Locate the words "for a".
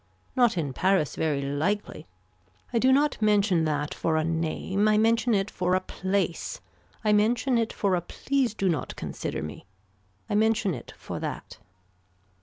3.93-4.23, 5.51-5.79, 7.71-8.01